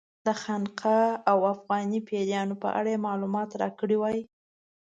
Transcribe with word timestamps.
د 0.25 0.27
خانقا 0.41 1.01
او 1.31 1.37
افغاني 1.53 1.99
پیرانو 2.07 2.55
په 2.63 2.69
اړه 2.79 2.89
یې 2.93 3.03
معلومات 3.07 3.49
راکړي 3.61 3.97
وای. 3.99 4.19